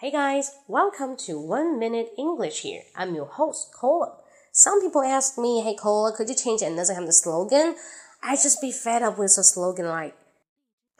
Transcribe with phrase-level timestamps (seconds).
[0.00, 2.82] Hey guys, welcome to One Minute English here.
[2.94, 4.18] I'm your host, Cola.
[4.52, 7.76] Some people ask me, hey Cola, could you change another time the slogan?
[8.22, 10.14] I just be fed up with a slogan like,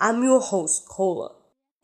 [0.00, 1.34] I'm your host, Cola.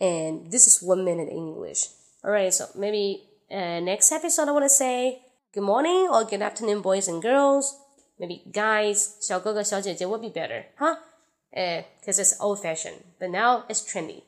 [0.01, 1.85] And this is One Minute English.
[2.25, 5.21] Alright, so maybe uh, next episode I want to say,
[5.53, 7.77] good morning or good afternoon, boys and girls.
[8.19, 10.97] Maybe guys, 小哥哥小姐姐 would be better, huh?
[11.53, 14.23] Because uh, it's old fashioned, but now it's trendy.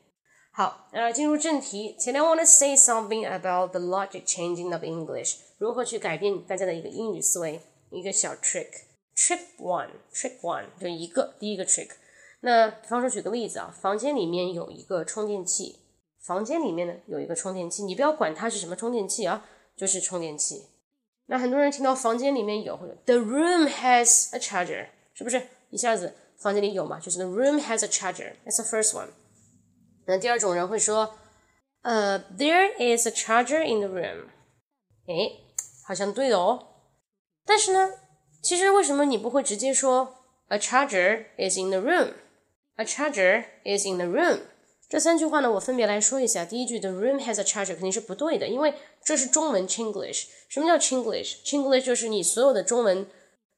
[0.59, 1.95] 好，呃，进入正题。
[1.97, 8.67] 前面 I want to say something about the logic changing of English，如何去改变大家的一个英语思维，一个小 trick。
[9.15, 11.91] Trick one，trick one 就一个第一个 trick。
[12.41, 15.79] 那比方说举个例子啊，房间里面有一个充电器，
[16.19, 19.45] 房间里面呢有一个充电器，你不要管它是什么充电器啊，
[19.77, 20.65] 就是充电器。
[21.27, 26.99] 那很多人听到房间里面有或者 The room has a charger，是不是一下子房间里有嘛？
[26.99, 29.07] 就是 The room has a charger，that's the first one。
[30.09, 31.13] 那第二种人会说，
[31.83, 34.23] 呃，There is a charger in the room。
[35.05, 35.13] 哎，
[35.87, 36.65] 好像对的哦。
[37.45, 37.91] 但是呢，
[38.41, 40.15] 其实为什么你不会直接说
[40.47, 44.39] A charger is in the room？A charger is in the room。
[44.89, 46.43] 这三句话呢，我分别来说一下。
[46.43, 48.73] 第一句，The room has a charger，肯定是不对的，因为
[49.05, 50.25] 这是中文 Chinglish。
[50.47, 53.05] 什么叫 Chinglish？Chinglish 就是你所有的中文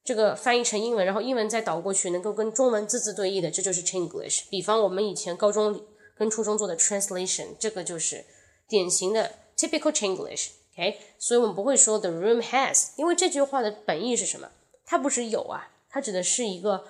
[0.04, 4.42] 这个翻译成英文，然后英文再倒过去，能够跟中文字字对译的，这就是 Chinglish。
[4.50, 5.86] 比方我们以前高中。
[6.22, 8.24] 跟初中做的 translation，这个就是
[8.68, 11.00] 典型的 typical Chinglish，OK？
[11.18, 14.48] 所以我们不会说 the room has，因为这句话的本意是什么？
[14.86, 16.84] 它不是有啊，它指的是一个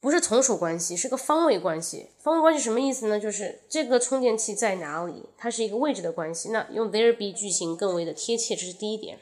[0.00, 2.08] 不是从属关系，是个方位关系。
[2.18, 3.20] 方位关系什么意思呢？
[3.20, 6.48] 就是这个充电器在哪里，它是一个位置的关系。
[6.48, 9.20] 那用 there be 句型更为的贴切，这是第一点。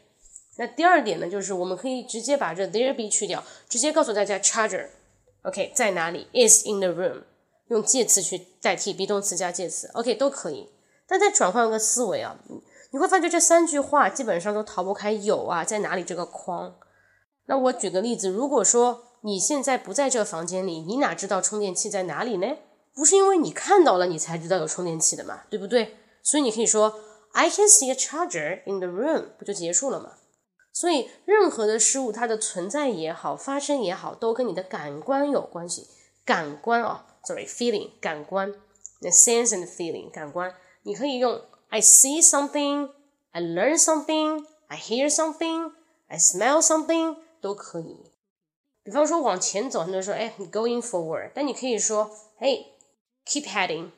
[0.56, 7.24] 那第二点呢，就是我们可以直接把这 there be 去掉，直接告诉大家 charger，OK，在哪里？is in the room。
[7.68, 10.70] 用介词去代替 be 动词加介词，OK 都可以。
[11.06, 12.36] 但再转换个思维啊，
[12.90, 16.76] 你会发觉这三句话基本上都逃不开有啊在哪里这个框。
[17.46, 22.46] 那我举个例子，如果说你现在不在这个房间里，你哪知道充电器在哪里呢？
[22.94, 25.96] 不是因为你看到了你才知道有充电器的嘛，对不对？
[26.22, 27.00] 所以你可以说
[27.32, 30.12] I can see a charger in the room，不就结束了吗？
[30.72, 35.86] 所以任何的事物它的存在也好，发生也好，都跟你的感官有关系。
[36.24, 37.06] 感官啊。
[37.23, 38.53] sorry feeling 感官，
[39.01, 42.91] 那 sense and feeling 感官，你可以用 I see something,
[43.31, 45.71] I learn something, I hear something,
[46.07, 48.11] I smell something 都可以。
[48.83, 52.65] 比方说往前走，很多人说哎 going forward，但你可以说 Hey
[53.25, 53.91] keep heading,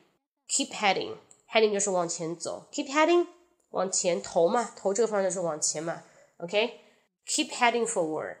[0.48, 1.16] keep heading,
[1.52, 3.26] heading 就是往前走，keep heading
[3.70, 6.04] 往前投嘛，投这个方向就是往前嘛，
[6.38, 8.36] OK，keep heading forward。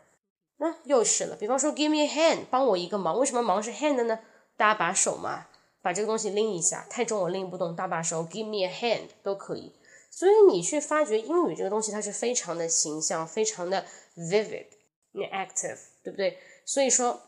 [0.58, 4.18] 那又是了，比方说 give me a hand，帮我一个忙，为什么忙是 hand 呢？
[4.61, 5.47] 搭把手嘛，
[5.81, 9.73] 把这个东西拎一下，太重我拎不动，搭把手，give me a hand 都可以。
[10.11, 13.83] 所以你去发掘英语这个东西，它是非常的形象，非常的
[14.15, 14.67] vivid，
[15.13, 16.37] 你 active，对不对？
[16.63, 17.21] 所以说，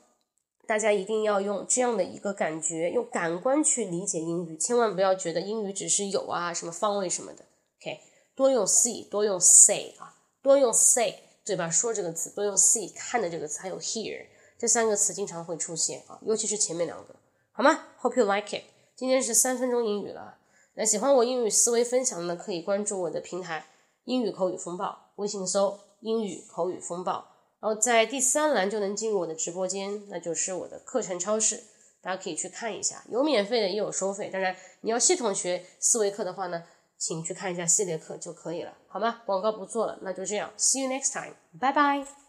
[0.68, 7.44] 大家一定要用这样的一个感觉，用感官去理解英语，千万不要觉得英语只是有啊，什么方位什么的。
[7.82, 8.00] OK，
[8.36, 14.24] 多用 see，多用 say 啊，多用 say，对吧说这个词，多用 see 看的这个词，还有 hear
[14.64, 17.14] 这三个词经常会出现啊，尤其是前面两个。
[17.52, 18.64] 好吗？Hope you like it。
[18.96, 20.38] 今天是三分钟英语了。
[20.76, 23.66] 那喜欢我英语思维分享的，可以关注我的平台
[24.08, 27.28] “英语口语风暴”，微信搜“英语口语风暴”，
[27.60, 31.62] 然后在第三栏就能进入我的直播间，那就是我的课程超市，
[32.02, 34.30] 大家可以去看一下，有免费的也有收费。
[34.30, 36.64] 当然，你要系统学思维课的话呢，
[36.98, 39.24] 请去看一下系列课就可以了，好吗？
[39.26, 42.23] 广告不做了，那就这样，See you next time，拜拜。